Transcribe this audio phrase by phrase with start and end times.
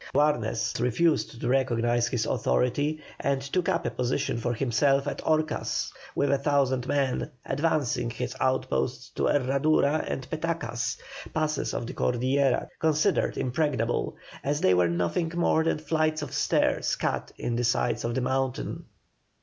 [0.15, 5.91] Warnes refused to recognise his authority, and took up a position for himself at Horcas
[6.15, 10.97] with a thousand men, advancing his outposts to Herradura and Petacas,
[11.35, 16.95] passes of the Cordillera considered impregnable, as they were nothing more than flights of stairs
[16.95, 18.85] cut in the sides of the mountain.